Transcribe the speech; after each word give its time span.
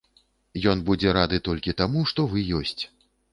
Ён 0.71 0.79
будзе 0.87 1.13
рады 1.17 1.39
толькі 1.49 1.75
таму, 1.83 2.07
што 2.13 2.27
вы 2.33 2.45
ёсць. 2.63 2.75